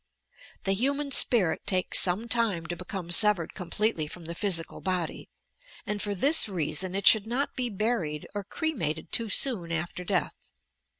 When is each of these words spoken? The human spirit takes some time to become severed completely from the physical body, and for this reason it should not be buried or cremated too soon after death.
The 0.63 0.71
human 0.73 1.11
spirit 1.11 1.67
takes 1.67 1.99
some 1.99 2.27
time 2.27 2.65
to 2.65 2.75
become 2.75 3.11
severed 3.11 3.53
completely 3.53 4.07
from 4.07 4.25
the 4.25 4.33
physical 4.33 4.81
body, 4.81 5.29
and 5.85 6.01
for 6.01 6.15
this 6.15 6.49
reason 6.49 6.95
it 6.95 7.05
should 7.05 7.27
not 7.27 7.55
be 7.55 7.69
buried 7.69 8.27
or 8.33 8.43
cremated 8.43 9.11
too 9.11 9.29
soon 9.29 9.71
after 9.71 10.03
death. 10.03 10.33